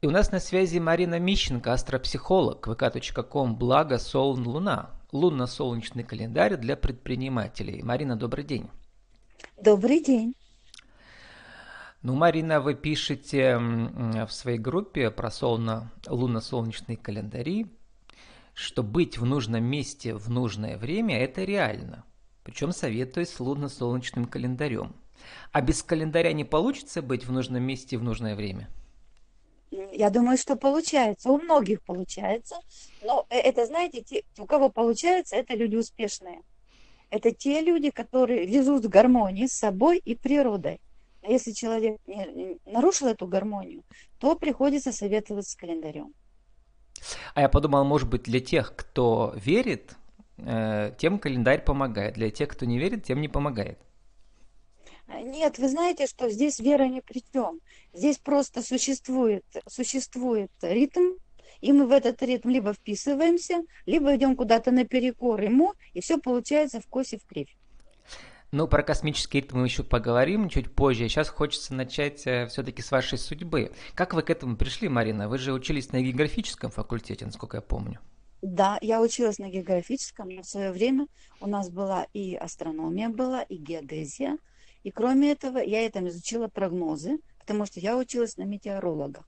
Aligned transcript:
И 0.00 0.06
у 0.06 0.12
нас 0.12 0.30
на 0.30 0.38
связи 0.38 0.78
Марина 0.78 1.18
Мищенко, 1.18 1.72
астропсихолог, 1.72 2.68
vk.com, 2.68 3.56
благо 3.56 3.98
Солн 3.98 4.46
Луна, 4.46 4.90
лунно-солнечный 5.10 6.04
календарь 6.04 6.56
для 6.56 6.76
предпринимателей. 6.76 7.82
Марина, 7.82 8.14
добрый 8.14 8.44
день. 8.44 8.70
Добрый 9.60 10.00
день. 10.00 10.34
Ну, 12.02 12.14
Марина, 12.14 12.60
вы 12.60 12.76
пишете 12.76 13.58
в 13.58 14.28
своей 14.28 14.58
группе 14.58 15.10
про 15.10 15.32
солно, 15.32 15.90
лунно-солнечные 16.06 16.96
календари, 16.96 17.66
что 18.54 18.84
быть 18.84 19.18
в 19.18 19.24
нужном 19.24 19.64
месте 19.64 20.14
в 20.14 20.30
нужное 20.30 20.78
время– 20.78 21.18
это 21.24 21.42
реально. 21.42 22.04
Причем 22.44 22.70
советую 22.70 23.26
с 23.26 23.40
лунно-солнечным 23.40 24.26
календарем. 24.26 24.94
А 25.50 25.60
без 25.60 25.82
календаря 25.82 26.32
не 26.34 26.44
получится 26.44 27.02
быть 27.02 27.26
в 27.26 27.32
нужном 27.32 27.64
месте 27.64 27.98
в 27.98 28.04
нужное 28.04 28.36
время– 28.36 28.68
я 29.70 30.10
думаю, 30.10 30.38
что 30.38 30.56
получается. 30.56 31.30
У 31.30 31.38
многих 31.38 31.82
получается. 31.82 32.56
Но 33.02 33.26
э, 33.30 33.38
это, 33.38 33.66
знаете, 33.66 34.02
те, 34.02 34.24
у 34.38 34.46
кого 34.46 34.68
получается, 34.70 35.36
это 35.36 35.54
люди 35.54 35.76
успешные. 35.76 36.42
Это 37.10 37.30
те 37.30 37.60
люди, 37.60 37.90
которые 37.90 38.46
везут 38.46 38.84
в 38.84 38.88
гармонии 38.88 39.46
с 39.46 39.52
собой 39.52 39.98
и 39.98 40.14
природой. 40.14 40.80
А 41.22 41.30
если 41.30 41.52
человек 41.52 41.98
не, 42.06 42.58
нарушил 42.66 43.08
эту 43.08 43.26
гармонию, 43.26 43.82
то 44.18 44.36
приходится 44.36 44.92
советовать 44.92 45.48
с 45.48 45.54
календарем. 45.54 46.12
А 47.34 47.40
я 47.40 47.48
подумал, 47.48 47.84
может 47.84 48.08
быть, 48.08 48.22
для 48.22 48.40
тех, 48.40 48.74
кто 48.74 49.32
верит, 49.36 49.96
э, 50.38 50.92
тем 50.98 51.18
календарь 51.18 51.64
помогает. 51.64 52.14
Для 52.14 52.30
тех, 52.30 52.48
кто 52.48 52.66
не 52.66 52.78
верит, 52.78 53.04
тем 53.04 53.20
не 53.20 53.28
помогает. 53.28 53.78
Нет, 55.08 55.58
вы 55.58 55.68
знаете, 55.68 56.06
что 56.06 56.28
здесь 56.28 56.60
вера 56.60 56.84
ни 56.84 57.00
при 57.00 57.22
чем. 57.32 57.60
Здесь 57.94 58.18
просто 58.18 58.62
существует, 58.62 59.44
существует 59.66 60.50
ритм, 60.60 61.14
и 61.60 61.72
мы 61.72 61.86
в 61.86 61.92
этот 61.92 62.22
ритм 62.22 62.50
либо 62.50 62.74
вписываемся, 62.74 63.62
либо 63.86 64.14
идем 64.14 64.36
куда-то 64.36 64.70
наперекор 64.70 65.40
ему, 65.40 65.74
и 65.94 66.00
все 66.00 66.18
получается 66.18 66.80
в 66.80 66.86
косе 66.86 67.18
в 67.18 67.26
кривь. 67.26 67.56
Ну, 68.50 68.66
про 68.66 68.82
космический 68.82 69.40
ритм 69.40 69.58
мы 69.58 69.66
еще 69.66 69.82
поговорим 69.82 70.48
чуть 70.48 70.74
позже. 70.74 71.08
Сейчас 71.08 71.28
хочется 71.28 71.74
начать 71.74 72.26
э, 72.26 72.46
все-таки 72.46 72.80
с 72.80 72.90
вашей 72.90 73.18
судьбы. 73.18 73.72
Как 73.94 74.14
вы 74.14 74.22
к 74.22 74.30
этому 74.30 74.56
пришли, 74.56 74.88
Марина? 74.88 75.28
Вы 75.28 75.36
же 75.36 75.52
учились 75.52 75.92
на 75.92 76.00
географическом 76.00 76.70
факультете, 76.70 77.26
насколько 77.26 77.58
я 77.58 77.60
помню. 77.60 77.98
Да, 78.40 78.78
я 78.80 79.02
училась 79.02 79.38
на 79.38 79.50
географическом, 79.50 80.30
но 80.30 80.42
в 80.42 80.46
свое 80.46 80.70
время 80.70 81.08
у 81.40 81.46
нас 81.46 81.68
была 81.68 82.06
и 82.14 82.36
астрономия 82.36 83.10
была, 83.10 83.42
и 83.42 83.56
геодезия. 83.56 84.38
И 84.84 84.90
кроме 84.90 85.32
этого, 85.32 85.58
я 85.58 85.84
это 85.84 86.06
изучила 86.06 86.48
прогнозы, 86.48 87.18
потому 87.40 87.66
что 87.66 87.80
я 87.80 87.96
училась 87.96 88.36
на 88.36 88.42
метеоролога. 88.42 89.24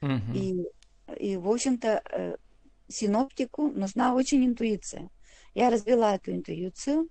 Угу. 0.00 0.34
И, 0.34 0.66
и, 1.18 1.36
в 1.36 1.48
общем-то, 1.48 2.02
э, 2.10 2.36
синоптику 2.88 3.68
нужна 3.70 4.14
очень 4.14 4.44
интуиция. 4.44 5.10
Я 5.54 5.70
развела 5.70 6.14
эту 6.14 6.32
интуицию, 6.32 7.08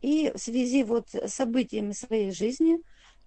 и 0.00 0.32
в 0.34 0.38
связи 0.38 0.82
вот 0.82 1.14
с 1.14 1.32
событиями 1.32 1.92
своей 1.92 2.32
жизни 2.32 2.78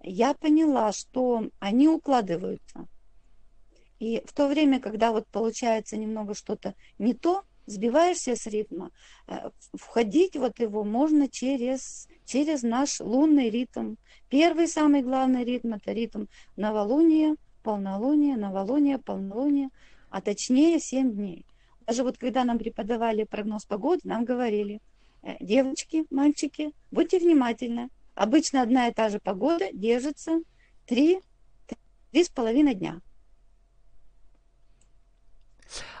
я 0.02 0.34
поняла, 0.34 0.92
что 0.92 1.48
они 1.58 1.88
укладываются. 1.88 2.86
И 3.98 4.22
в 4.26 4.32
то 4.34 4.46
время, 4.48 4.80
когда 4.80 5.12
вот 5.12 5.26
получается 5.28 5.96
немного 5.96 6.34
что-то 6.34 6.74
не 6.98 7.14
то, 7.14 7.44
сбиваешься 7.66 8.36
с 8.36 8.46
ритма, 8.46 8.90
э, 9.28 9.50
входить 9.74 10.36
вот 10.36 10.58
его 10.58 10.84
можно 10.84 11.28
через, 11.28 12.08
через 12.24 12.62
наш 12.62 13.00
лунный 13.00 13.50
ритм. 13.50 13.96
Первый 14.28 14.68
самый 14.68 15.02
главный 15.02 15.44
ритм– 15.44 15.72
это 15.74 15.92
ритм 15.92 16.26
новолуния, 16.56 17.36
полнолуния, 17.62 18.36
новолуния, 18.36 18.98
полнолуния, 18.98 19.70
а 20.10 20.20
точнее 20.20 20.78
7 20.80 21.12
дней. 21.12 21.44
Даже 21.86 22.02
вот 22.02 22.18
когда 22.18 22.44
нам 22.44 22.58
преподавали 22.58 23.24
прогноз 23.24 23.64
погоды, 23.64 24.00
нам 24.04 24.24
говорили, 24.24 24.80
«Э, 25.22 25.36
девочки, 25.40 26.04
мальчики, 26.10 26.72
будьте 26.90 27.18
внимательны. 27.18 27.90
Обычно 28.14 28.62
одна 28.62 28.88
и 28.88 28.94
та 28.94 29.08
же 29.08 29.20
погода 29.20 29.68
держится 29.72 30.40
3, 30.86 31.20
3,5 32.12 32.74
дня. 32.74 33.00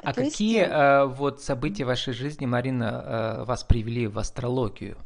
А 0.02 0.12
То 0.12 0.22
какие 0.22 0.58
есть... 0.58 0.70
э, 0.70 1.04
вот 1.06 1.42
события 1.42 1.84
в 1.84 1.88
вашей 1.88 2.12
жизни, 2.12 2.46
Марина, 2.46 3.38
э, 3.40 3.44
вас 3.44 3.64
привели 3.64 4.06
в 4.06 4.18
астрологию 4.18 4.96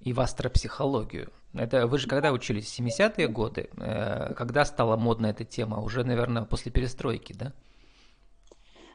и 0.00 0.12
в 0.12 0.20
астропсихологию? 0.20 1.30
Это 1.54 1.86
вы 1.86 1.98
же 1.98 2.08
когда 2.08 2.32
учились? 2.32 2.78
70-е 2.78 3.28
годы? 3.28 3.70
Э, 3.76 4.34
когда 4.34 4.64
стала 4.64 4.96
модна 4.96 5.26
эта 5.26 5.44
тема? 5.44 5.78
Уже, 5.80 6.04
наверное, 6.04 6.44
после 6.44 6.70
перестройки, 6.72 7.32
да? 7.32 7.52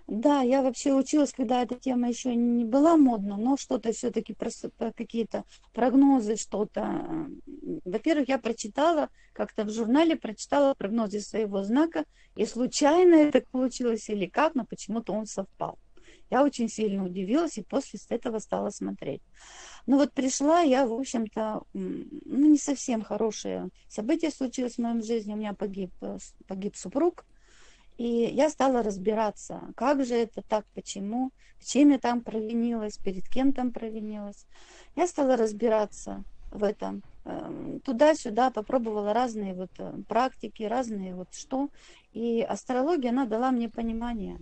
Да, 0.07 0.41
я 0.41 0.61
вообще 0.61 0.93
училась, 0.93 1.31
когда 1.31 1.63
эта 1.63 1.75
тема 1.75 2.09
еще 2.09 2.35
не 2.35 2.65
была 2.65 2.97
модна, 2.97 3.37
но 3.37 3.55
что-то 3.55 3.93
все-таки, 3.93 4.35
какие-то 4.95 5.45
прогнозы, 5.71 6.35
что-то. 6.35 7.29
Во-первых, 7.85 8.27
я 8.27 8.37
прочитала, 8.37 9.09
как-то 9.31 9.63
в 9.63 9.69
журнале 9.69 10.17
прочитала 10.17 10.73
прогнозы 10.73 11.21
своего 11.21 11.63
знака, 11.63 12.03
и 12.35 12.45
случайно 12.45 13.15
это 13.15 13.43
получилось 13.49 14.09
или 14.09 14.25
как, 14.25 14.55
но 14.55 14.65
почему-то 14.65 15.13
он 15.13 15.25
совпал. 15.25 15.79
Я 16.29 16.43
очень 16.43 16.67
сильно 16.67 17.05
удивилась 17.05 17.57
и 17.57 17.63
после 17.63 17.99
этого 18.09 18.39
стала 18.39 18.71
смотреть. 18.71 19.21
Ну 19.85 19.97
вот 19.97 20.13
пришла 20.13 20.61
я, 20.61 20.85
в 20.85 20.93
общем-то, 20.93 21.61
ну 21.73 22.49
не 22.49 22.57
совсем 22.57 23.03
хорошее 23.03 23.69
событие 23.87 24.31
случилось 24.31 24.75
в 24.75 24.79
моем 24.79 25.01
жизни. 25.01 25.33
У 25.33 25.37
меня 25.37 25.53
погиб, 25.53 25.91
э, 26.01 26.17
погиб 26.47 26.75
супруг. 26.75 27.25
И 27.97 28.05
я 28.05 28.49
стала 28.49 28.81
разбираться, 28.81 29.61
как 29.75 30.03
же 30.05 30.15
это 30.15 30.41
так, 30.41 30.65
почему, 30.73 31.31
в 31.59 31.65
чем 31.65 31.91
я 31.91 31.99
там 31.99 32.21
провинилась, 32.21 32.97
перед 32.97 33.27
кем 33.29 33.53
там 33.53 33.71
провинилась. 33.71 34.45
Я 34.95 35.07
стала 35.07 35.37
разбираться 35.37 36.23
в 36.51 36.63
этом. 36.63 37.03
Эм, 37.25 37.79
туда-сюда 37.81 38.51
попробовала 38.51 39.13
разные 39.13 39.53
вот 39.53 39.71
э, 39.77 39.93
практики, 40.07 40.63
разные 40.63 41.15
вот 41.15 41.33
что. 41.33 41.69
И 42.11 42.41
астрология, 42.41 43.11
она 43.11 43.25
дала 43.25 43.51
мне 43.51 43.69
понимание. 43.69 44.39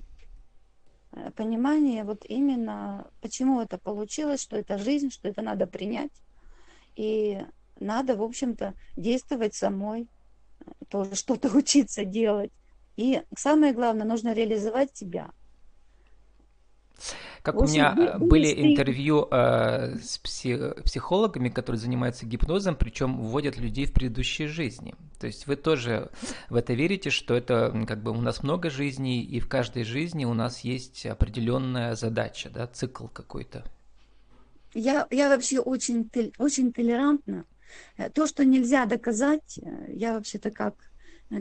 Э, 1.12 1.32
понимание 1.32 2.04
вот 2.04 2.26
именно, 2.26 3.08
почему 3.22 3.62
это 3.62 3.78
получилось, 3.78 4.42
что 4.42 4.58
это 4.58 4.78
жизнь, 4.78 5.12
что 5.12 5.28
это 5.28 5.42
надо 5.42 5.68
принять. 5.68 6.12
И 6.96 7.40
надо, 7.80 8.16
в 8.16 8.24
общем-то, 8.24 8.74
действовать 8.96 9.56
самой, 9.56 10.08
э, 10.60 10.72
тоже 10.90 11.16
что-то 11.16 11.50
учиться 11.58 12.06
делать. 12.06 12.52
И 12.98 13.22
самое 13.36 13.74
главное, 13.74 14.06
нужно 14.06 14.34
реализовать 14.34 14.96
себя. 14.96 15.32
Как 17.42 17.60
у 17.60 17.66
меня 17.66 17.96
вы 18.20 18.28
были 18.28 18.72
интервью 18.72 19.28
э, 19.32 19.98
с 19.98 20.20
псих, 20.20 20.76
психологами, 20.84 21.50
которые 21.50 21.80
занимаются 21.80 22.28
гипнозом, 22.28 22.76
причем 22.76 23.20
вводят 23.20 23.58
людей 23.58 23.86
в 23.86 23.94
предыдущие 23.94 24.48
жизни. 24.48 24.94
То 25.20 25.26
есть 25.26 25.48
вы 25.48 25.56
тоже 25.56 26.12
в 26.50 26.56
это 26.56 26.74
верите, 26.74 27.10
что 27.10 27.34
это 27.36 27.74
как 27.88 28.04
бы 28.04 28.12
у 28.12 28.22
нас 28.22 28.44
много 28.44 28.70
жизней, 28.70 29.24
и 29.24 29.40
в 29.40 29.48
каждой 29.48 29.84
жизни 29.84 30.26
у 30.26 30.36
нас 30.36 30.60
есть 30.60 31.06
определенная 31.08 31.96
задача, 31.96 32.50
да, 32.52 32.68
цикл 32.68 33.08
какой-то. 33.08 33.64
Я, 34.74 35.08
я 35.10 35.30
вообще 35.30 35.60
очень, 35.60 36.10
очень 36.38 36.72
толерантна. 36.72 37.46
Э, 37.98 38.10
то, 38.12 38.28
что 38.28 38.46
нельзя 38.46 38.86
доказать, 38.86 39.60
э, 39.60 39.94
я 39.94 40.14
вообще-то 40.14 40.52
как 40.52 40.76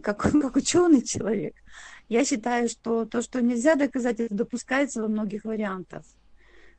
как, 0.03 0.19
как 0.33 0.57
ученый 0.57 1.03
человек, 1.03 1.55
я 2.09 2.25
считаю, 2.25 2.69
что 2.69 3.05
то, 3.05 3.23
что 3.23 3.43
нельзя 3.43 3.75
доказать, 3.75 4.21
это 4.21 4.35
допускается 4.35 5.03
во 5.03 5.09
многих 5.09 5.45
вариантах. 5.45 6.03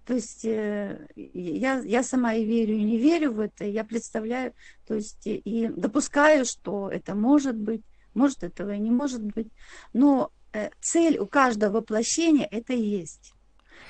То 0.05 0.15
есть 0.15 0.45
э, 0.45 1.07
я, 1.15 1.79
я 1.79 2.03
сама 2.03 2.33
и 2.33 2.43
верю, 2.43 2.75
и 2.75 2.83
не 2.83 2.97
верю 2.97 3.33
в 3.33 3.39
это, 3.39 3.65
я 3.65 3.83
представляю, 3.83 4.53
то 4.87 4.95
есть 4.95 5.21
и 5.25 5.69
допускаю, 5.75 6.45
что 6.45 6.89
это 6.89 7.13
может 7.13 7.55
быть, 7.55 7.83
может 8.13 8.43
этого 8.43 8.73
и 8.73 8.79
не 8.79 8.89
может 8.89 9.21
быть, 9.21 9.47
но 9.93 10.31
э, 10.53 10.69
цель 10.81 11.19
у 11.19 11.27
каждого 11.27 11.77
воплощения 11.77 12.47
это 12.49 12.73
есть. 12.73 13.33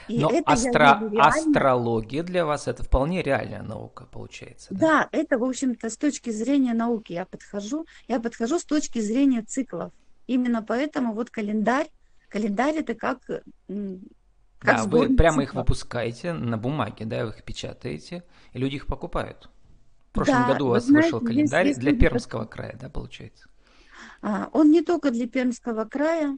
И 0.07 0.19
Но 0.19 0.29
это 0.29 0.51
астро... 0.51 1.11
астрология 1.19 2.23
для 2.23 2.45
вас 2.45 2.67
это 2.67 2.83
вполне 2.83 3.21
реальная 3.21 3.61
наука, 3.61 4.05
получается. 4.11 4.67
Да? 4.71 4.79
да, 4.79 5.09
это, 5.11 5.37
в 5.37 5.43
общем-то, 5.43 5.89
с 5.89 5.97
точки 5.97 6.29
зрения 6.29 6.73
науки 6.73 7.13
я 7.13 7.25
подхожу. 7.25 7.85
Я 8.07 8.19
подхожу 8.19 8.59
с 8.59 8.65
точки 8.65 8.99
зрения 8.99 9.41
циклов. 9.41 9.93
Именно 10.27 10.63
поэтому 10.63 11.13
вот 11.13 11.29
календарь, 11.29 11.87
календарь 12.29 12.77
это 12.77 12.95
как 12.95 13.19
как 14.61 14.75
да, 14.75 14.83
вы 14.83 15.15
прямо 15.15 15.41
циклов. 15.41 15.43
их 15.43 15.53
выпускаете 15.55 16.33
на 16.33 16.57
бумаге, 16.57 17.05
да, 17.05 17.25
вы 17.25 17.31
их 17.31 17.43
печатаете, 17.43 18.23
и 18.53 18.59
люди 18.59 18.75
их 18.75 18.85
покупают. 18.85 19.49
В 20.11 20.13
прошлом 20.13 20.43
да, 20.43 20.53
году 20.53 20.67
у 20.67 20.69
вас 20.69 20.85
знаете, 20.85 21.07
вышел 21.07 21.25
календарь 21.25 21.67
есть, 21.67 21.79
для 21.79 21.95
Пермского 21.95 22.45
края, 22.45 22.77
да, 22.79 22.89
получается? 22.89 23.49
А, 24.21 24.49
он 24.53 24.69
не 24.69 24.81
только 24.81 25.09
для 25.09 25.27
Пермского 25.27 25.85
края, 25.85 26.37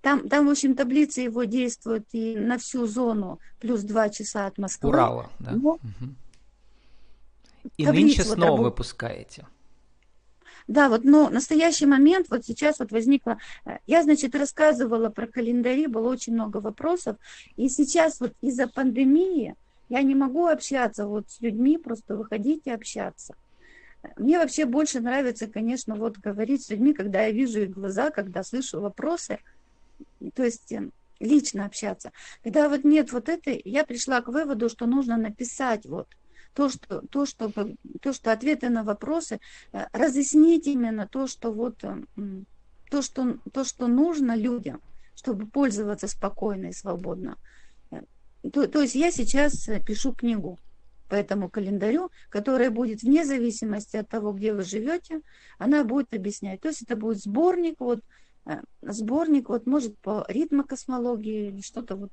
там, 0.00 0.28
там, 0.28 0.46
в 0.46 0.50
общем, 0.50 0.74
таблица 0.74 1.20
его 1.20 1.44
действует 1.44 2.06
и 2.12 2.36
на 2.36 2.58
всю 2.58 2.86
зону, 2.86 3.38
плюс 3.60 3.82
два 3.82 4.08
часа 4.08 4.46
от 4.46 4.58
Москвы. 4.58 4.90
Урала, 4.90 5.30
да. 5.38 5.52
Но... 5.52 5.70
Угу. 5.72 6.14
И 7.76 7.86
нынче 7.86 8.24
снова 8.24 8.56
вот, 8.56 8.64
выпускаете. 8.64 9.46
Да, 10.66 10.88
вот, 10.88 11.04
но 11.04 11.28
настоящий 11.30 11.86
момент, 11.86 12.28
вот 12.30 12.44
сейчас 12.44 12.78
вот 12.78 12.92
возникло, 12.92 13.38
э, 13.64 13.78
я, 13.86 14.02
значит, 14.02 14.34
рассказывала 14.34 15.08
про 15.10 15.26
календари, 15.26 15.86
было 15.86 16.08
очень 16.08 16.32
много 16.34 16.58
вопросов, 16.58 17.16
и 17.56 17.68
сейчас 17.68 18.20
вот 18.20 18.32
из-за 18.40 18.66
пандемии 18.66 19.56
я 19.88 20.02
не 20.02 20.14
могу 20.14 20.46
общаться 20.46 21.06
вот 21.06 21.28
с 21.28 21.40
людьми, 21.40 21.76
просто 21.76 22.16
выходить 22.16 22.62
и 22.66 22.70
общаться. 22.70 23.34
Мне 24.16 24.38
вообще 24.38 24.64
больше 24.64 25.00
нравится, 25.00 25.46
конечно, 25.46 25.94
вот 25.94 26.18
говорить 26.18 26.64
с 26.64 26.70
людьми, 26.70 26.94
когда 26.94 27.24
я 27.24 27.32
вижу 27.32 27.62
их 27.62 27.70
глаза, 27.70 28.10
когда 28.10 28.42
слышу 28.42 28.80
вопросы, 28.80 29.40
то 30.34 30.44
есть 30.44 30.72
э, 30.72 30.90
лично 31.20 31.66
общаться. 31.66 32.12
Когда 32.42 32.68
вот 32.68 32.84
нет 32.84 33.12
вот 33.12 33.28
этой, 33.28 33.60
я 33.64 33.84
пришла 33.84 34.20
к 34.20 34.28
выводу, 34.28 34.68
что 34.68 34.86
нужно 34.86 35.16
написать 35.16 35.86
вот 35.86 36.08
то, 36.54 36.68
что, 36.68 37.02
то, 37.10 37.26
что, 37.26 37.52
то, 38.00 38.12
что 38.12 38.32
ответы 38.32 38.68
на 38.68 38.82
вопросы, 38.82 39.40
э, 39.72 39.86
разъяснить 39.92 40.66
именно 40.66 41.06
то, 41.06 41.26
что 41.26 41.52
вот 41.52 41.84
э, 41.84 41.96
то, 42.90 43.02
что, 43.02 43.38
то, 43.52 43.64
что 43.64 43.86
нужно 43.86 44.34
людям, 44.36 44.80
чтобы 45.14 45.46
пользоваться 45.46 46.08
спокойно 46.08 46.66
и 46.66 46.72
свободно. 46.72 47.36
Э, 47.90 48.02
то, 48.52 48.66
то 48.66 48.80
есть 48.82 48.94
я 48.94 49.10
сейчас 49.10 49.68
пишу 49.86 50.12
книгу 50.12 50.58
по 51.08 51.14
этому 51.14 51.48
календарю, 51.48 52.10
которая 52.28 52.70
будет 52.70 53.02
вне 53.02 53.24
зависимости 53.24 53.96
от 53.96 54.08
того, 54.08 54.32
где 54.32 54.54
вы 54.54 54.62
живете, 54.62 55.20
она 55.58 55.84
будет 55.84 56.14
объяснять. 56.14 56.60
То 56.60 56.68
есть 56.68 56.82
это 56.82 56.96
будет 56.96 57.20
сборник, 57.20 57.76
вот, 57.80 58.00
сборник, 58.82 59.48
вот, 59.48 59.66
может, 59.66 59.98
по 59.98 60.24
ритмокосмологии 60.28 61.48
или 61.48 61.60
что-то 61.60 61.96
вот 61.96 62.10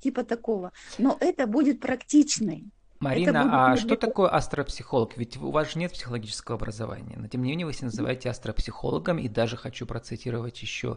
типа 0.00 0.24
такого. 0.24 0.72
Но 0.98 1.16
это 1.20 1.46
будет 1.46 1.80
практичный. 1.80 2.70
Марина, 3.00 3.72
а 3.72 3.76
что 3.76 3.96
такое 3.96 4.28
астропсихолог? 4.30 5.16
Ведь 5.16 5.36
у 5.36 5.50
вас 5.50 5.72
же 5.72 5.78
нет 5.78 5.92
психологического 5.92 6.56
образования, 6.56 7.16
но 7.18 7.28
тем 7.28 7.42
не 7.42 7.50
менее 7.50 7.66
вы 7.66 7.74
себя 7.74 7.86
называете 7.86 8.30
астропсихологом, 8.30 9.18
и 9.18 9.28
даже 9.28 9.56
хочу 9.56 9.84
процитировать 9.84 10.62
еще 10.62 10.96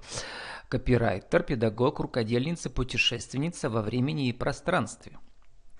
копирайтер, 0.69 1.43
педагог, 1.43 1.99
рукодельница, 1.99 2.69
путешественница 2.69 3.69
во 3.69 3.81
времени 3.81 4.29
и 4.29 4.33
пространстве. 4.33 5.19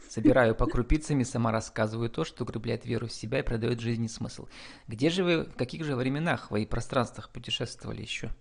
Собираю 0.10 0.56
по 0.56 0.66
крупицам 0.66 1.20
и 1.20 1.24
сама 1.24 1.52
рассказываю 1.52 2.10
то, 2.10 2.24
что 2.24 2.44
укрепляет 2.44 2.86
веру 2.86 3.08
в 3.08 3.14
себя 3.14 3.40
и 3.40 3.44
продает 3.44 3.80
жизни 3.80 4.08
смысл. 4.08 4.48
Где 4.88 5.10
же 5.10 5.24
вы, 5.24 5.44
в 5.44 5.56
каких 5.56 5.84
же 5.84 5.96
временах 5.96 6.50
вы 6.50 6.64
и 6.64 6.66
пространствах 6.66 7.30
путешествовали 7.30 8.02
еще? 8.02 8.32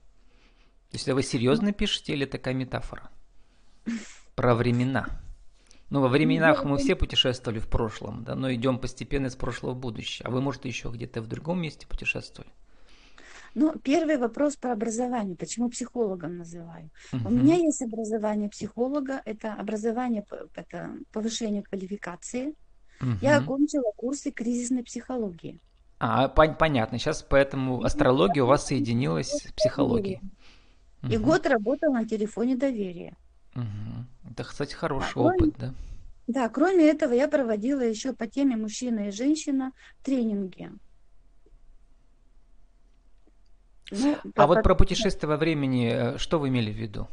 То 0.90 0.96
есть 0.96 1.08
вы 1.08 1.22
серьезно 1.22 1.72
пишете 1.72 2.12
или 2.12 2.24
такая 2.24 2.54
метафора? 2.54 3.10
Про 4.34 4.54
времена. 4.54 5.06
Ну, 5.88 6.00
во 6.00 6.08
временах 6.08 6.64
мы 6.64 6.78
все 6.78 6.96
путешествовали 6.96 7.60
в 7.60 7.68
прошлом, 7.68 8.24
да, 8.24 8.34
но 8.34 8.52
идем 8.52 8.78
постепенно 8.78 9.26
из 9.26 9.36
прошлого 9.36 9.72
в 9.72 9.78
будущее. 9.78 10.26
А 10.26 10.30
вы, 10.30 10.40
может, 10.40 10.64
еще 10.64 10.90
где-то 10.90 11.22
в 11.22 11.28
другом 11.28 11.60
месте 11.60 11.86
путешествовали? 11.86 12.50
Ну, 13.54 13.72
первый 13.82 14.18
вопрос 14.18 14.56
про 14.56 14.72
образование. 14.72 15.34
Почему 15.36 15.70
психологом 15.70 16.36
называю? 16.36 16.90
Uh-huh. 17.12 17.26
У 17.26 17.30
меня 17.30 17.54
есть 17.54 17.80
образование 17.80 18.50
психолога. 18.50 19.22
Это 19.24 19.54
образование, 19.54 20.26
это 20.54 20.90
повышение 21.12 21.62
квалификации. 21.62 22.54
Uh-huh. 23.00 23.16
Я 23.22 23.38
окончила 23.38 23.92
курсы 23.96 24.30
кризисной 24.30 24.82
психологии. 24.82 25.58
А, 25.98 26.28
пон- 26.28 26.56
понятно. 26.58 26.98
Сейчас 26.98 27.22
поэтому 27.22 27.82
астрология 27.82 28.42
у 28.42 28.46
вас 28.46 28.66
соединилась 28.66 29.30
с 29.30 29.52
психологией. 29.52 30.20
И 31.08 31.14
uh-huh. 31.14 31.19
год 31.19 31.47
работала 31.47 31.94
на 31.94 32.08
телефоне 32.08 32.56
доверия. 32.56 33.17
Угу. 33.55 34.31
Это, 34.32 34.44
кстати, 34.44 34.75
хороший 34.75 35.17
а, 35.17 35.26
опыт, 35.26 35.55
да? 35.58 35.75
Да, 36.26 36.49
кроме 36.49 36.88
этого 36.88 37.12
я 37.12 37.29
проводила 37.29 37.81
еще 37.81 38.12
по 38.12 38.26
теме 38.26 38.56
мужчина 38.56 39.08
и 39.08 39.11
женщина 39.12 39.73
тренинги. 40.03 40.70
Ну, 43.93 44.17
а 44.23 44.29
по, 44.35 44.47
вот 44.47 44.62
про 44.62 44.75
путешествие 44.75 45.29
во 45.29 45.37
времени, 45.37 45.91
э, 45.93 46.19
что 46.19 46.41
вы 46.41 46.49
имели 46.49 46.73
в 46.73 46.76
виду? 46.76 47.06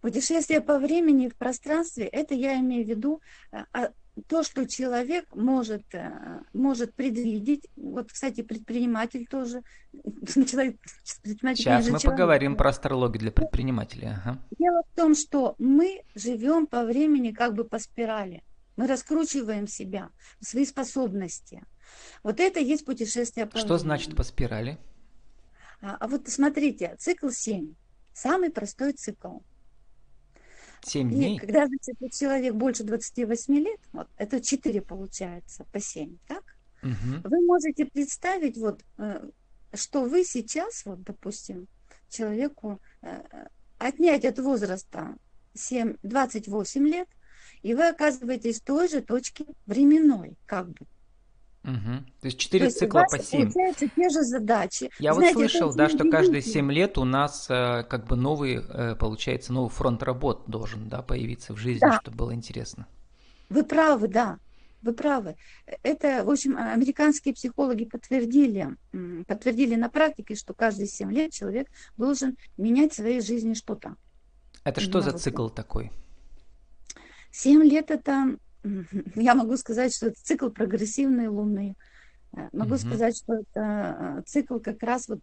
Путешествие 0.00 0.62
по 0.62 0.78
времени 0.78 1.28
в 1.28 1.36
пространстве, 1.36 2.06
это 2.06 2.34
я 2.34 2.58
имею 2.58 2.84
в 2.84 2.88
виду 2.88 3.20
э, 3.52 3.58
а, 3.72 3.90
то, 4.28 4.42
что 4.42 4.66
человек 4.66 5.34
может, 5.34 5.94
э, 5.94 6.40
может 6.52 6.94
предвидеть, 6.94 7.66
вот, 7.76 8.12
кстати, 8.12 8.42
предприниматель 8.42 9.26
тоже, 9.26 9.62
человек, 10.46 10.76
предприниматель 11.22 11.62
Сейчас 11.62 11.84
мы 11.88 11.98
человек. 11.98 12.10
поговорим 12.10 12.56
про 12.56 12.70
астрологию 12.70 13.20
для 13.20 13.32
предпринимателей. 13.32 14.08
Ага. 14.08 14.38
Дело 14.58 14.82
в 14.82 14.96
том, 14.96 15.14
что 15.14 15.54
мы 15.58 16.02
живем 16.14 16.66
по 16.66 16.84
времени 16.84 17.32
как 17.32 17.54
бы 17.54 17.64
по 17.64 17.78
спирали. 17.78 18.42
Мы 18.76 18.86
раскручиваем 18.86 19.66
себя, 19.66 20.10
свои 20.40 20.64
способности. 20.66 21.64
Вот 22.22 22.40
это 22.40 22.60
и 22.60 22.64
есть 22.64 22.84
путешествие 22.84 23.46
по 23.46 23.58
Что 23.58 23.68
времени. 23.68 23.82
значит 23.82 24.16
по 24.16 24.22
спирали? 24.22 24.78
А, 25.80 25.96
а 26.00 26.08
вот 26.08 26.28
смотрите, 26.28 26.96
цикл 26.98 27.28
7. 27.28 27.74
Самый 28.12 28.50
простой 28.50 28.92
цикл. 28.92 29.38
7 30.82 31.10
дней? 31.10 31.36
И 31.36 31.38
когда, 31.38 31.66
значит, 31.66 31.96
человек 32.14 32.54
больше 32.54 32.84
28 32.84 33.54
лет, 33.54 33.80
вот, 33.92 34.08
это 34.16 34.40
4 34.40 34.80
получается 34.82 35.64
по 35.72 35.80
7, 35.80 36.16
так? 36.26 36.44
Угу. 36.82 37.28
Вы 37.28 37.46
можете 37.46 37.86
представить, 37.86 38.56
вот, 38.56 38.82
э, 38.98 39.28
что 39.74 40.04
вы 40.04 40.24
сейчас, 40.24 40.84
вот, 40.84 41.02
допустим, 41.02 41.68
человеку 42.08 42.80
э, 43.02 43.22
отнять 43.78 44.24
от 44.24 44.38
возраста 44.38 45.16
7, 45.54 45.96
28 46.02 46.88
лет, 46.88 47.08
и 47.62 47.74
вы 47.74 47.88
оказываетесь 47.88 48.60
в 48.60 48.64
той 48.64 48.88
же 48.88 49.00
точке 49.00 49.46
временной, 49.66 50.36
как 50.46 50.68
бы. 50.68 50.86
Угу. 51.64 52.04
То 52.20 52.26
есть 52.26 52.38
4 52.38 52.66
То 52.66 52.74
цикла 52.74 53.04
по 53.08 53.18
7. 53.18 53.42
Получаются 53.42 53.88
те 53.88 54.08
же 54.08 54.22
задачи. 54.22 54.90
Я 54.98 55.14
Знаете, 55.14 55.34
вот 55.34 55.50
слышал, 55.50 55.74
да, 55.74 55.88
что 55.88 56.10
каждые 56.10 56.42
7 56.42 56.72
лет 56.72 56.98
у 56.98 57.04
нас 57.04 57.46
э, 57.48 57.84
как 57.88 58.06
бы 58.06 58.16
новый, 58.16 58.56
э, 58.56 58.96
получается, 58.96 59.52
новый 59.52 59.70
фронт 59.70 60.02
работ 60.02 60.44
должен 60.48 60.88
да, 60.88 61.02
появиться 61.02 61.54
в 61.54 61.56
жизни, 61.58 61.80
да. 61.80 62.00
чтобы 62.00 62.16
было 62.16 62.34
интересно. 62.34 62.86
Вы 63.48 63.64
правы, 63.64 64.08
да. 64.08 64.38
Вы 64.82 64.92
правы. 64.92 65.36
Это, 65.84 66.24
в 66.24 66.30
общем, 66.30 66.56
американские 66.56 67.34
психологи 67.34 67.84
подтвердили, 67.84 68.76
подтвердили 69.28 69.76
на 69.76 69.88
практике, 69.88 70.34
что 70.34 70.54
каждые 70.54 70.88
7 70.88 71.12
лет 71.12 71.32
человек 71.32 71.68
должен 71.96 72.36
менять 72.56 72.92
в 72.92 72.96
своей 72.96 73.20
жизни 73.20 73.54
что-то. 73.54 73.94
Это 74.64 74.80
что 74.80 75.00
за 75.00 75.12
цикл 75.12 75.48
такой? 75.48 75.92
7 77.30 77.62
лет 77.62 77.92
это 77.92 78.36
я 79.14 79.34
могу 79.34 79.56
сказать, 79.56 79.94
что 79.94 80.08
это 80.08 80.16
цикл 80.22 80.48
прогрессивной 80.48 81.28
Луны. 81.28 81.76
Э, 82.36 82.48
могу 82.52 82.74
угу. 82.74 82.78
сказать, 82.78 83.16
что 83.16 83.34
это 83.34 84.18
э, 84.18 84.22
цикл 84.26 84.58
как 84.58 84.82
раз 84.82 85.08
вот 85.08 85.20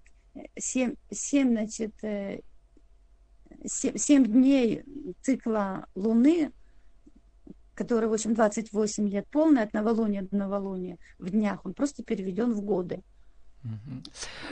7, 0.57 0.95
7 1.11 1.49
значит, 1.49 1.93
7, 2.01 2.09
э, 2.09 3.97
7 3.97 4.25
дней 4.25 4.83
цикла 5.21 5.87
Луны, 5.95 6.51
который, 7.73 8.09
в 8.09 8.13
общем, 8.13 8.33
28 8.33 9.07
лет 9.07 9.27
полный 9.31 9.63
от 9.63 9.73
новолуния 9.73 10.23
до 10.23 10.35
новолуния 10.35 10.97
в 11.17 11.29
днях, 11.29 11.65
он 11.65 11.73
просто 11.73 12.03
переведен 12.03 12.53
в 12.53 12.61
годы. 12.61 12.95
Угу. 12.95 13.03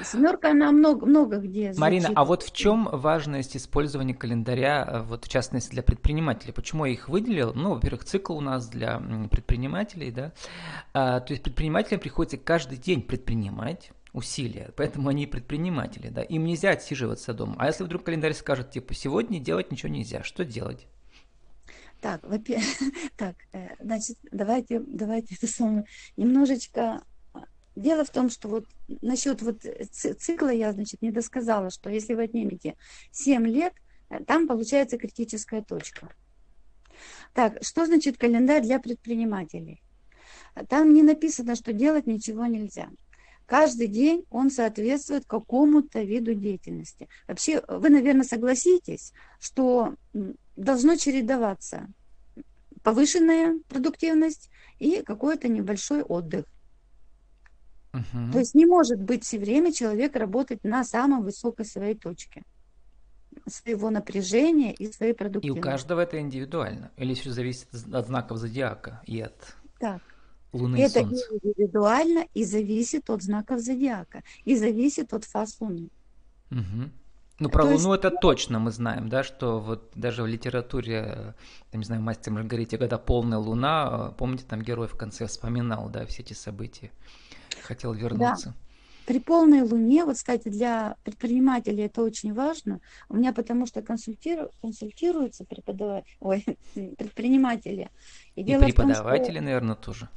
Семерка, 0.04 0.52
она 0.52 0.72
много, 0.72 1.06
много 1.06 1.38
где 1.38 1.74
звучит. 1.74 1.80
Марина, 1.80 2.10
а 2.14 2.26
вот 2.26 2.44
в 2.44 2.52
чем 2.52 2.90
важность 2.92 3.56
использования 3.56 4.14
календаря, 4.14 4.86
э, 4.86 5.02
вот 5.02 5.26
в 5.26 5.30
частности 5.30 5.72
для 5.72 5.82
предпринимателей? 5.82 6.52
Почему 6.52 6.86
я 6.86 6.92
их 6.92 7.08
выделил? 7.08 7.54
Ну, 7.54 7.76
во-первых, 7.76 8.04
цикл 8.04 8.36
у 8.36 8.42
нас 8.42 8.68
для 8.68 9.00
предпринимателей, 9.32 10.12
да. 10.12 10.34
А, 10.94 11.22
то 11.22 11.32
есть 11.32 11.42
предпринимателям 11.42 12.02
приходится 12.02 12.38
каждый 12.38 12.78
день 12.78 13.02
предпринимать 13.02 13.92
усилия, 14.12 14.72
поэтому 14.76 15.08
они 15.08 15.26
предприниматели, 15.26 16.10
да. 16.10 16.22
Им 16.24 16.44
нельзя 16.44 16.72
отсиживаться 16.72 17.34
дома. 17.34 17.56
А 17.60 17.68
если 17.68 17.86
вдруг 17.86 18.04
календарь 18.04 18.34
скажет, 18.34 18.72
типа, 18.72 18.94
сегодня 18.94 19.40
делать 19.40 19.72
ничего 19.72 19.90
нельзя, 19.90 20.24
что 20.24 20.44
делать? 20.44 20.86
Так, 22.02 22.22
так, 23.18 23.36
э, 23.54 23.70
значит, 23.80 24.18
давайте, 24.32 24.82
давайте 24.82 25.36
это 25.36 25.48
самое 25.48 25.86
немножечко 26.18 27.02
Дело 27.78 28.04
в 28.04 28.10
том, 28.10 28.32
что 28.32 28.50
вот 28.50 28.66
насчет 29.02 29.44
вот 29.44 29.62
цикла 29.92 30.50
я, 30.50 30.74
значит, 30.74 31.04
не 31.04 31.12
досказала, 31.12 31.70
что 31.70 31.92
если 31.92 32.16
вы 32.16 32.24
отнимете 32.24 32.76
7 33.12 33.46
лет, 33.46 33.72
э, 34.10 34.24
там 34.24 34.48
получается 34.48 34.98
критическая 34.98 35.62
точка. 35.62 36.10
Так, 37.36 37.64
что 37.64 37.86
значит 37.86 38.18
календарь 38.18 38.64
для 38.64 38.80
предпринимателей? 38.80 39.84
Там 40.70 40.92
не 40.92 41.04
написано, 41.04 41.56
что 41.56 41.72
делать 41.72 42.08
ничего 42.08 42.48
нельзя. 42.48 42.90
Каждый 43.46 43.86
день 43.86 44.26
он 44.32 44.50
соответствует 44.50 45.26
какому-то 45.28 46.02
виду 46.02 46.34
деятельности. 46.34 47.08
Вообще, 47.28 47.62
вы, 47.68 47.90
наверное, 47.92 48.24
согласитесь, 48.24 49.14
что 49.40 49.94
должно 50.56 50.96
чередоваться 50.96 51.88
повышенная 52.82 53.60
продуктивность 53.70 54.50
и 54.80 55.04
какой-то 55.04 55.48
небольшой 55.48 56.02
отдых. 56.02 56.46
Угу. 57.98 58.32
То 58.32 58.40
есть 58.40 58.56
не 58.56 58.66
может 58.66 59.02
быть 59.02 59.24
все 59.24 59.40
время 59.40 59.72
человек 59.72 60.16
работать 60.16 60.64
на 60.64 60.84
самой 60.84 61.24
высокой 61.24 61.66
своей 61.66 61.96
точке 61.96 62.44
своего 63.48 63.90
напряжения 63.90 64.74
и 64.74 64.92
своей 64.92 65.14
продуктивности. 65.14 65.58
И 65.58 65.60
у 65.60 65.64
каждого 65.64 66.02
это 66.02 66.20
индивидуально? 66.20 66.92
Или 66.98 67.14
все 67.14 67.32
зависит 67.32 67.68
от 67.94 68.08
знаков 68.08 68.38
зодиака 68.38 69.02
и 69.06 69.22
от... 69.22 69.56
Так, 69.80 70.02
Луны 70.54 70.78
Это 70.78 71.00
и 71.00 71.04
Солнца. 71.04 71.26
индивидуально 71.32 72.26
и 72.34 72.44
зависит 72.44 73.10
от 73.10 73.22
знаков 73.22 73.60
зодиака, 73.60 74.24
и 74.46 74.56
зависит 74.56 75.14
от 75.14 75.24
фаз 75.24 75.58
Луны. 75.60 75.90
Угу. 76.52 76.90
Ну, 77.40 77.50
про 77.50 77.64
То 77.64 77.70
Луну 77.70 77.94
есть- 77.94 78.06
это 78.06 78.10
точно 78.10 78.60
мы 78.60 78.72
знаем, 78.72 79.10
да, 79.10 79.24
что 79.24 79.60
вот 79.60 79.92
даже 79.94 80.24
в 80.24 80.28
литературе, 80.28 80.96
э, 80.96 81.34
я 81.72 81.80
не 81.80 81.86
знаю, 81.86 82.02
мастер 82.02 82.32
Маргарите, 82.32 82.80
когда 82.80 82.98
полная 82.98 83.38
Луна, 83.38 84.10
э, 84.12 84.18
помните, 84.18 84.46
там 84.48 84.62
герой 84.64 84.88
в 84.88 84.96
конце 84.96 85.28
вспоминал, 85.28 85.90
да, 85.90 86.06
все 86.08 86.24
эти 86.24 86.34
события, 86.34 86.90
хотел 87.62 87.94
вернуться. 87.94 88.56
При 89.06 89.20
полной 89.20 89.62
луне, 89.62 90.04
вот, 90.04 90.18
кстати, 90.18 90.50
для 90.50 90.98
предпринимателей 91.06 91.84
это 91.84 92.02
очень 92.02 92.34
важно. 92.34 92.82
У 93.08 93.16
меня 93.16 93.32
потому 93.32 93.66
что 93.66 93.82
консультиру, 93.82 94.52
консультируются 94.62 95.46
преподаватели, 95.46 96.18
ой, 96.20 96.46
предприниматели. 96.98 97.90
И 98.36 98.44
дело 98.44 98.60
в 98.60 98.62
том, 98.64 98.72
что- 98.72 98.84
преподаватели, 98.84 99.40
наверное, 99.40 99.76
тоже. 99.76 100.10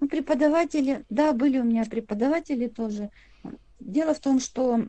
Ну, 0.00 0.08
преподаватели, 0.08 1.06
да, 1.08 1.32
были 1.32 1.58
у 1.58 1.64
меня 1.64 1.86
преподаватели 1.86 2.68
тоже. 2.68 3.10
Дело 3.80 4.12
в 4.12 4.20
том, 4.20 4.38
что 4.38 4.86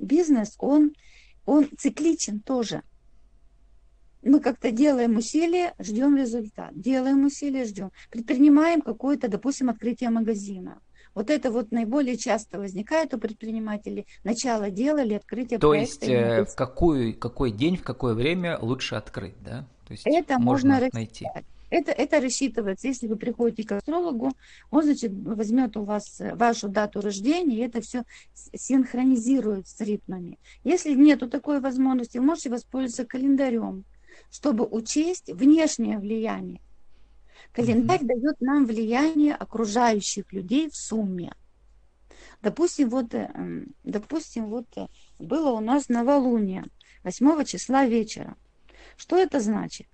бизнес, 0.00 0.56
он, 0.58 0.92
он 1.44 1.68
цикличен 1.78 2.40
тоже. 2.40 2.82
Мы 4.22 4.40
как-то 4.40 4.72
делаем 4.72 5.16
усилия, 5.16 5.74
ждем 5.78 6.16
результат. 6.16 6.70
Делаем 6.74 7.24
усилия, 7.24 7.64
ждем. 7.64 7.92
Предпринимаем 8.10 8.82
какое-то, 8.82 9.28
допустим, 9.28 9.70
открытие 9.70 10.10
магазина. 10.10 10.80
Вот 11.16 11.30
это 11.30 11.50
вот 11.50 11.72
наиболее 11.72 12.18
часто 12.18 12.58
возникает 12.58 13.14
у 13.14 13.18
предпринимателей. 13.18 14.06
Начало 14.22 14.70
дела 14.70 15.02
или 15.02 15.14
открытие 15.14 15.58
То 15.58 15.70
проекта. 15.70 15.94
есть 15.94 16.02
или 16.04 16.12
э, 16.14 16.44
в 16.44 16.54
какую, 16.54 17.18
какой 17.18 17.52
день, 17.52 17.78
в 17.78 17.82
какое 17.82 18.12
время 18.12 18.58
лучше 18.60 18.96
открыть, 18.96 19.34
да? 19.42 19.64
То 19.88 19.92
есть 19.92 20.06
Это 20.06 20.38
можно 20.38 20.74
можно 20.74 20.90
найти. 20.92 21.26
Это, 21.70 21.90
это 21.90 22.20
рассчитывается, 22.20 22.86
если 22.86 23.08
вы 23.08 23.16
приходите 23.16 23.66
к 23.66 23.72
астрологу, 23.72 24.32
он, 24.70 24.84
значит, 24.84 25.10
возьмет 25.10 25.78
у 25.78 25.84
вас 25.84 26.20
э, 26.20 26.34
вашу 26.34 26.68
дату 26.68 27.00
рождения, 27.00 27.56
и 27.56 27.60
это 27.60 27.80
все 27.80 28.04
синхронизирует 28.54 29.66
с 29.68 29.80
ритмами. 29.80 30.38
Если 30.64 30.94
нету 30.94 31.30
такой 31.30 31.60
возможности, 31.60 32.18
вы 32.18 32.24
можете 32.24 32.50
воспользоваться 32.50 33.06
календарем, 33.06 33.84
чтобы 34.30 34.66
учесть 34.66 35.32
внешнее 35.32 35.98
влияние. 35.98 36.60
Календарь 37.52 38.04
дает 38.04 38.40
нам 38.40 38.66
влияние 38.66 39.34
окружающих 39.34 40.32
людей 40.32 40.68
в 40.70 40.76
сумме. 40.76 41.32
Допустим, 42.42 42.90
вот, 42.90 43.14
э, 43.14 43.30
допустим, 43.82 44.46
вот 44.46 44.66
э, 44.76 44.86
было 45.18 45.50
у 45.50 45.60
нас 45.60 45.88
новолуние 45.88 46.64
8 47.02 47.44
числа 47.44 47.86
вечера. 47.86 48.36
Что 48.96 49.16
это 49.16 49.40
значит? 49.40 49.86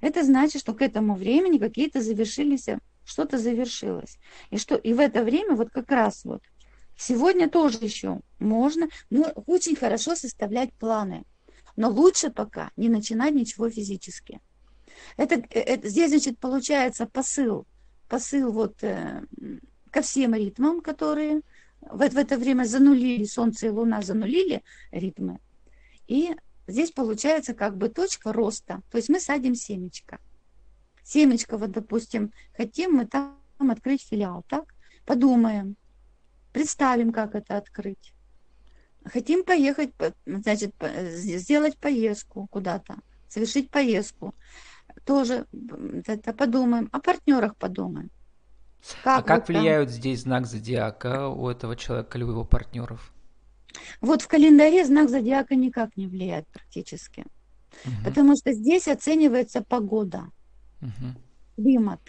Это 0.00 0.24
значит, 0.24 0.60
что 0.60 0.74
к 0.74 0.82
этому 0.82 1.14
времени 1.14 1.58
какие-то 1.58 2.00
завершились, 2.00 2.68
э, 2.68 2.78
что-то 3.04 3.38
завершилось. 3.38 4.18
И 4.50 4.58
что 4.58 4.76
и 4.76 4.92
в 4.92 5.00
это 5.00 5.24
время 5.24 5.54
вот 5.54 5.70
как 5.70 5.90
раз 5.90 6.24
вот 6.24 6.42
сегодня 6.96 7.50
тоже 7.50 7.78
еще 7.80 8.20
можно, 8.38 8.88
но 9.10 9.32
очень 9.46 9.76
хорошо 9.76 10.14
составлять 10.14 10.72
планы. 10.74 11.24
Но 11.76 11.90
лучше 11.90 12.30
пока 12.30 12.70
не 12.76 12.88
начинать 12.88 13.34
ничего 13.34 13.68
физически. 13.70 14.40
Это, 15.16 15.36
э, 15.36 15.60
это 15.60 15.88
здесь, 15.88 16.10
значит, 16.10 16.38
получается 16.38 17.06
посыл, 17.06 17.66
посыл 18.08 18.52
вот 18.52 18.82
э, 18.82 19.22
ко 19.90 20.02
всем 20.02 20.34
ритмам, 20.34 20.80
которые 20.80 21.42
в, 21.80 21.98
в 22.08 22.16
это 22.16 22.36
время 22.36 22.64
занулили, 22.64 23.24
Солнце 23.24 23.66
и 23.66 23.70
Луна 23.70 24.02
занулили 24.02 24.62
ритмы. 24.90 25.38
И 26.06 26.34
здесь 26.66 26.90
получается 26.90 27.54
как 27.54 27.76
бы 27.76 27.88
точка 27.88 28.32
роста. 28.32 28.82
То 28.90 28.98
есть 28.98 29.08
мы 29.08 29.20
садим 29.20 29.54
семечко. 29.54 30.18
Семечко, 31.04 31.58
вот, 31.58 31.72
допустим, 31.72 32.32
хотим 32.56 32.92
мы 32.92 33.06
там 33.06 33.36
открыть 33.58 34.02
филиал, 34.02 34.44
так? 34.48 34.74
Подумаем, 35.04 35.76
представим, 36.52 37.12
как 37.12 37.34
это 37.34 37.56
открыть. 37.56 38.14
Хотим 39.04 39.44
поехать, 39.44 39.92
по- 39.94 40.14
значит, 40.26 40.74
с- 40.80 41.40
сделать 41.40 41.76
поездку 41.76 42.46
куда-то, 42.50 42.96
совершить 43.28 43.70
поездку. 43.70 44.34
Тоже 45.04 45.46
это 46.06 46.32
подумаем, 46.32 46.88
о 46.92 47.00
партнерах 47.00 47.56
подумаем. 47.56 48.10
а 49.04 49.22
как 49.22 49.40
вот 49.40 49.46
там- 49.46 49.56
влияют 49.62 49.90
здесь 49.90 50.22
знак 50.22 50.46
зодиака 50.46 51.28
у 51.28 51.48
этого 51.48 51.76
человека 51.76 52.18
или 52.18 52.24
у 52.24 52.30
его 52.30 52.44
партнеров? 52.44 53.12
Вот 54.00 54.22
в 54.22 54.28
календаре 54.28 54.84
знак 54.84 55.08
зодиака 55.08 55.54
никак 55.54 55.96
не 55.96 56.06
влияет 56.06 56.46
практически. 56.48 57.24
Мгм, 57.84 58.04
Потому 58.04 58.36
что 58.36 58.52
здесь 58.52 58.88
оценивается 58.88 59.62
погода. 59.62 60.24
мгм. 60.80 61.16
климат. 61.56 62.00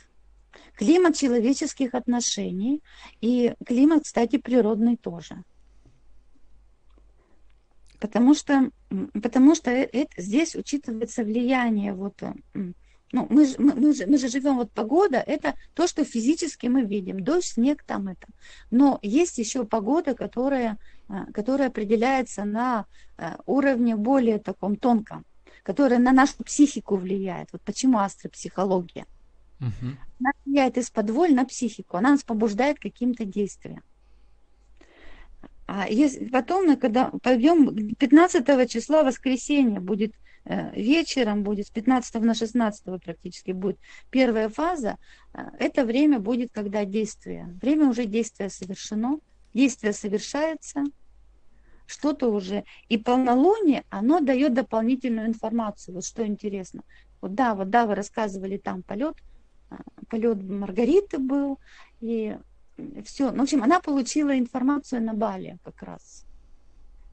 Климат 0.75 1.15
человеческих 1.15 1.93
отношений 1.93 2.81
и 3.21 3.53
климат, 3.65 4.03
кстати, 4.03 4.37
природный 4.37 4.97
тоже. 4.97 5.43
Потому 8.03 8.33
что, 8.33 8.69
потому 9.13 9.55
что 9.55 9.71
э- 9.71 9.89
это, 9.93 10.21
здесь 10.21 10.55
учитывается 10.55 11.23
влияние 11.23 11.93
вот, 11.93 12.21
э, 12.21 12.33
ну, 13.13 13.27
мы, 13.29 13.45
же- 13.45 13.55
мы, 13.59 13.73
мы 13.75 13.93
же, 13.93 14.05
мы 14.07 14.17
же 14.17 14.27
живем, 14.27 14.57
вот 14.57 14.71
погода, 14.71 15.23
это 15.25 15.53
то, 15.73 15.87
что 15.87 16.03
физически 16.03 16.67
мы 16.67 16.81
видим, 16.81 17.23
дождь, 17.23 17.53
снег, 17.53 17.81
там 17.83 18.09
это. 18.09 18.27
Но 18.71 18.99
есть 19.01 19.37
еще 19.37 19.63
погода, 19.63 20.15
которая, 20.15 20.77
э, 21.07 21.31
которая 21.33 21.69
определяется 21.69 22.43
на 22.43 22.87
э, 23.17 23.37
уровне 23.45 23.95
более 23.95 24.37
таком 24.39 24.75
тонком, 24.75 25.23
которая 25.63 25.99
на 25.99 26.11
нашу 26.11 26.43
психику 26.43 26.97
влияет. 26.97 27.53
Вот 27.53 27.61
почему 27.61 27.99
астропсихология 27.99 29.05
Мгм. 29.59 29.97
она 30.19 30.31
влияет 30.45 30.77
из-под 30.77 31.09
воль 31.09 31.33
на 31.33 31.45
психику, 31.45 31.95
она 31.95 32.09
нас 32.09 32.23
побуждает 32.23 32.79
к 32.79 32.81
каким-то 32.81 33.23
действиям. 33.23 33.81
А 35.65 35.87
если 35.87 36.25
потом, 36.25 36.75
когда 36.77 37.11
пойдем 37.21 37.95
15 37.95 38.69
числа 38.69 39.03
воскресенье 39.03 39.79
будет 39.79 40.13
э, 40.45 40.71
вечером, 40.79 41.43
будет 41.43 41.67
с 41.67 41.69
15 41.69 42.15
на 42.15 42.33
16 42.33 43.01
практически 43.01 43.51
будет 43.51 43.77
первая 44.09 44.49
фаза, 44.49 44.97
э, 45.33 45.41
это 45.59 45.85
время 45.85 46.19
будет, 46.19 46.51
когда 46.51 46.83
действие. 46.85 47.57
Время 47.61 47.87
уже 47.87 48.05
действия 48.05 48.49
совершено, 48.49 49.19
действие 49.53 49.93
совершается, 49.93 50.83
что-то 51.85 52.31
уже. 52.31 52.63
И 52.89 52.97
полнолуние, 52.97 53.83
оно 53.89 54.19
дает 54.19 54.53
дополнительную 54.53 55.27
информацию. 55.27 55.95
Вот 55.95 56.05
что 56.05 56.25
интересно. 56.25 56.83
Вот 57.21 57.35
да, 57.35 57.55
вот 57.55 57.69
да, 57.69 57.85
вы 57.85 57.95
рассказывали 57.95 58.57
там 58.57 58.83
полет, 58.83 59.15
а, 59.69 59.77
полет 60.09 60.41
Маргариты 60.43 61.19
был, 61.19 61.59
и 62.01 62.37
все. 63.05 63.31
Ну, 63.31 63.39
в 63.39 63.41
общем, 63.43 63.63
она 63.63 63.79
получила 63.79 64.37
информацию 64.37 65.01
на 65.01 65.13
Бали 65.13 65.57
как 65.63 65.81
раз. 65.83 66.25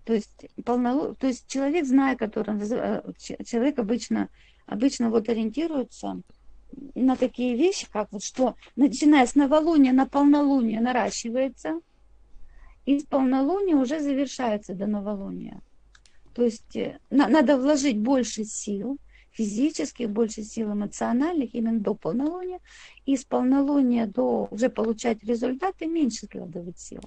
То 0.05 0.15
есть, 0.15 0.47
полнолу... 0.65 1.15
то 1.15 1.27
есть 1.27 1.47
человек, 1.47 1.87
зная, 1.87 2.17
который 2.17 2.59
э, 2.59 3.03
человек 3.45 3.79
обычно, 3.79 4.29
обычно 4.67 5.11
вот 5.11 5.29
ориентируется 5.29 6.21
на 6.95 7.17
такие 7.17 7.57
вещи, 7.57 7.87
как 7.91 8.09
вот 8.13 8.23
что, 8.23 8.57
начиная 8.77 9.27
с 9.27 9.35
новолуния 9.35 9.93
на 9.93 10.07
полнолуние 10.07 10.81
наращивается, 10.81 11.81
и 12.87 12.99
с 12.99 13.05
полнолуния 13.05 13.77
уже 13.77 14.01
завершается 14.01 14.75
до 14.75 14.87
новолуния. 14.87 15.61
То 16.35 16.45
есть 16.45 16.75
э, 16.77 16.99
на- 17.11 17.29
надо 17.29 17.57
вложить 17.57 17.99
больше 17.99 18.45
сил, 18.45 18.99
физических, 19.33 20.11
больше 20.11 20.43
сил 20.43 20.73
эмоциональных 20.73 21.55
именно 21.55 21.81
до 21.81 21.95
полнолуния, 21.95 22.61
и 23.07 23.17
с 23.17 23.25
полнолуния 23.25 24.07
до 24.07 24.49
уже 24.51 24.69
получать 24.69 25.23
результаты 25.25 25.87
меньше 25.87 26.27
складывать 26.27 26.79
сил. 26.79 27.01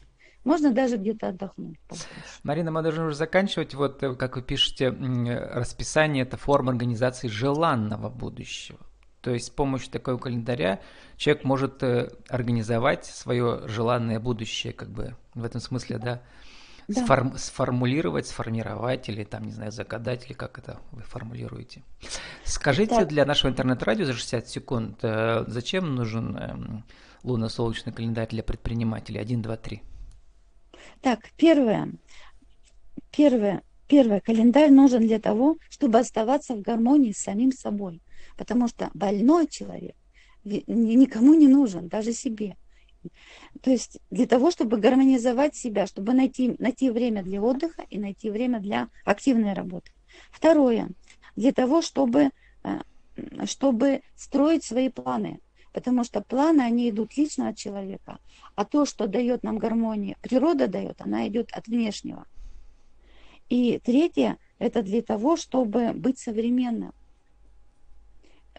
Можно 0.43 0.71
даже 0.73 0.97
где-то 0.97 1.29
отдохнуть 1.29 1.79
побольше. 1.87 2.05
Марина, 2.43 2.71
мы 2.71 2.81
должны 2.81 3.05
уже 3.05 3.15
заканчивать. 3.15 3.73
Вот, 3.75 4.03
э, 4.03 4.13
как 4.15 4.35
вы 4.35 4.41
пишете, 4.41 4.85
э, 4.85 5.53
расписание– 5.53 6.23
это 6.25 6.35
форма 6.35 6.71
организации 6.71 7.29
желанного 7.29 8.09
будущего. 8.09 8.79
То 9.21 9.31
есть 9.31 9.47
с 9.47 9.49
помощью 9.49 9.89
такого 9.89 10.17
календаря 10.17 10.81
человек 11.15 11.45
может 11.45 11.81
э, 11.81 12.09
организовать 12.27 13.05
свое 13.05 13.69
желанное 13.69 14.19
будущее, 14.19 14.73
как 14.73 14.89
бы 14.89 15.15
в 15.33 15.45
этом 15.45 15.61
смысле, 15.61 15.97
да, 15.97 16.21
Да. 16.87 17.05
сформ- 17.05 17.37
сформулировать, 17.37 18.27
сформировать 18.27 19.09
или 19.09 19.23
там, 19.23 19.43
не 19.45 19.51
знаю, 19.51 19.71
загадать, 19.71 20.25
или 20.25 20.33
как 20.33 20.59
это 20.59 20.79
вы 20.91 21.01
формулируете. 21.01 21.83
Скажите 22.43 22.95
Так. 22.95 23.07
для 23.07 23.25
нашего 23.25 23.51
интернет-радио 23.51 24.05
за 24.05 24.13
60 24.13 24.47
секунд, 24.49 24.99
э, 25.01 25.45
зачем 25.47 25.95
нужен 25.95 26.35
эм, 26.37 26.85
лунно-солнечный 27.23 27.93
календарь 27.93 28.27
для 28.29 28.43
предпринимателей? 28.43 29.19
1, 29.19 29.41
2, 29.41 29.57
3. 29.57 29.81
Так, 31.01 31.19
первое. 31.37 31.91
Первое. 33.11 33.63
Первое. 33.87 34.19
Календарь 34.21 34.71
нужен 34.71 35.05
для 35.07 35.19
того, 35.19 35.57
чтобы 35.69 35.99
оставаться 35.99 36.55
в 36.55 36.61
гармонии 36.61 37.11
с 37.11 37.17
самим 37.21 37.51
собой. 37.51 38.01
Потому 38.37 38.67
что 38.67 38.89
больной 38.93 39.47
человек 39.47 39.95
никому 40.43 41.33
не 41.33 41.47
нужен, 41.47 41.87
даже 41.87 42.11
себе. 42.13 42.57
То 43.61 43.71
есть 43.71 43.99
для 44.11 44.25
того, 44.25 44.51
чтобы 44.51 44.77
гармонизовать 44.77 45.55
себя, 45.55 45.87
чтобы 45.87 46.13
найти, 46.13 46.55
найти 46.59 46.89
время 46.89 47.23
для 47.23 47.41
отдыха 47.41 47.83
и 47.89 47.97
найти 47.97 48.29
время 48.29 48.59
для 48.59 48.89
активной 49.05 49.53
работы. 49.53 49.91
Второе. 50.31 50.89
Для 51.35 51.51
того, 51.51 51.81
чтобы, 51.81 52.29
э, 52.63 52.79
чтобы 53.45 54.01
строить 54.15 54.63
свои 54.63 54.89
планы. 54.89 55.39
Потому 55.71 56.03
что 56.03 56.21
планы, 56.21 56.61
они 56.61 56.89
идут 56.89 57.17
лично 57.17 57.49
от 57.49 57.57
человека. 57.57 58.19
А 58.55 58.63
то, 58.63 58.85
что 58.85 59.07
дает 59.07 59.43
нам 59.43 59.57
гармония, 59.57 60.15
природа 60.21 60.67
дает, 60.67 61.01
она 61.01 61.27
идет 61.27 61.51
от 61.51 61.67
внешнего. 61.67 62.25
И 63.49 63.79
третье, 63.83 64.37
это 64.59 64.83
для 64.83 65.01
того, 65.01 65.35
чтобы 65.35 65.93
быть 65.93 66.19
современным. 66.19 66.93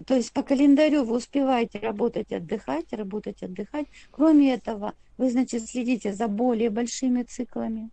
То 0.06 0.14
есть 0.14 0.32
по 0.32 0.42
календарю 0.42 1.04
вы 1.04 1.16
успеваете 1.16 1.78
работать, 1.78 2.32
отдыхать, 2.32 2.92
работать, 2.92 3.42
отдыхать. 3.42 3.86
Кроме 4.10 4.54
этого, 4.54 4.94
вы, 5.16 5.30
значит, 5.30 5.68
следите 5.68 6.12
за 6.12 6.26
более 6.26 6.70
большими 6.70 7.22
циклами. 7.22 7.90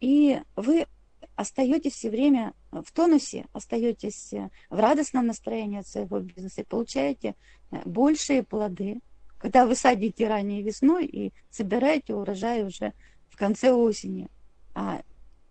И 0.00 0.40
вы 0.54 0.86
остаетесь 1.34 1.94
все 1.94 2.10
время 2.10 2.54
в 2.70 2.92
тонусе, 2.92 3.46
остаетесь 3.52 4.32
в 4.70 4.78
радостном 4.78 5.26
настроении 5.26 5.80
от 5.80 5.88
своего 5.88 6.20
бизнеса 6.20 6.60
и 6.60 6.64
получаете 6.64 7.34
большие 7.84 8.44
плоды, 8.44 9.00
когда 9.38 9.66
вы 9.66 9.74
садите 9.74 10.28
ранее 10.28 10.62
весной 10.62 11.06
и 11.06 11.32
собираете 11.50 12.14
урожай 12.14 12.64
уже 12.64 12.92
в 13.28 13.36
конце 13.36 13.72
осени. 13.72 14.28
А 14.74 15.02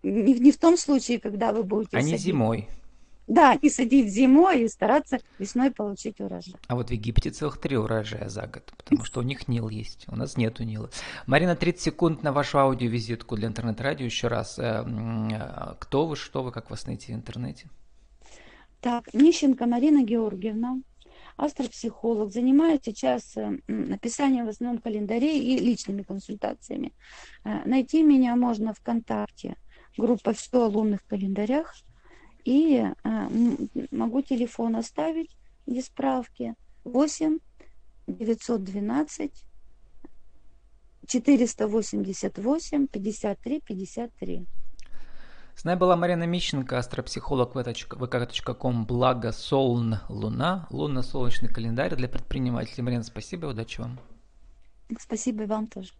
не, 0.02 0.34
не 0.34 0.52
в 0.52 0.58
том 0.58 0.78
случае, 0.78 1.20
когда 1.20 1.52
вы 1.52 1.62
будете... 1.62 1.96
А 1.96 2.02
не 2.02 2.16
зимой. 2.16 2.68
Да, 3.28 3.52
и 3.52 3.68
садить 3.68 4.10
зимой 4.10 4.62
и 4.62 4.68
стараться 4.68 5.20
весной 5.38 5.70
получить 5.70 6.18
урожай. 6.18 6.54
А 6.66 6.74
вот 6.74 6.88
в 6.88 6.92
Египте 6.92 7.30
целых 7.30 7.58
три 7.58 7.76
урожая 7.76 8.30
за 8.30 8.46
год, 8.46 8.72
потому 8.74 9.04
что 9.04 9.20
у 9.20 9.22
них 9.22 9.48
Нил 9.48 9.68
есть, 9.68 10.06
у 10.08 10.16
нас 10.16 10.38
нету 10.38 10.64
Нила. 10.64 10.88
Марина, 11.26 11.54
30 11.54 11.80
секунд 11.80 12.22
на 12.22 12.32
вашу 12.32 12.58
аудиовизитку 12.58 13.36
для 13.36 13.48
интернет-радио. 13.48 14.06
Еще 14.06 14.28
раз, 14.28 14.58
э, 14.58 14.82
э, 14.82 15.74
кто 15.78 16.06
вы, 16.06 16.16
что 16.16 16.42
вы, 16.42 16.52
как 16.52 16.70
вас 16.70 16.86
найти 16.86 17.12
в 17.12 17.16
интернете? 17.16 17.68
Так, 18.80 19.12
Нищенко 19.12 19.66
Марина 19.66 20.02
Георгиевна, 20.02 20.80
астропсихолог, 21.36 22.32
занимаюсь 22.32 22.80
сейчас 22.82 23.36
э, 23.36 23.58
написанием 23.66 24.46
в 24.46 24.48
основном 24.48 24.80
календарей 24.80 25.38
и 25.38 25.58
личными 25.58 26.02
консультациями. 26.02 26.94
Найти 27.44 28.02
меня 28.02 28.36
можно 28.36 28.72
ВКонтакте, 28.72 29.56
группа 29.98 30.32
«Все 30.32 30.62
о 30.62 30.68
лунных 30.68 31.04
календарях», 31.06 31.74
и 32.48 32.82
а, 33.04 33.28
могу 33.90 34.22
телефон 34.22 34.76
оставить 34.76 35.36
для 35.66 35.82
справки. 35.82 36.54
8 36.84 37.38
912 38.06 39.44
488 41.06 42.86
53 42.86 43.60
53. 43.60 44.46
С 45.56 45.64
нами 45.64 45.78
была 45.78 45.96
Марина 45.96 46.24
Мищенко, 46.24 46.78
астропсихолог 46.78 47.54
vk.com, 47.54 48.86
благо 48.86 49.32
Солн 49.32 49.96
Луна, 50.08 50.66
лунно-солнечный 50.70 51.50
календарь 51.50 51.96
для 51.96 52.08
предпринимателей. 52.08 52.82
Марина, 52.82 53.02
спасибо 53.02 53.46
удачи 53.46 53.80
вам. 53.80 54.00
Спасибо 54.98 55.42
и 55.42 55.46
вам 55.46 55.66
тоже. 55.66 55.92